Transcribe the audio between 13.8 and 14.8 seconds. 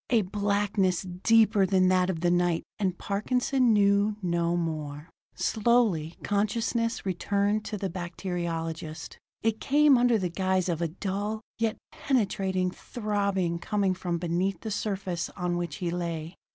from beneath the